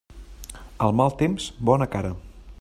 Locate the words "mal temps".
1.01-1.47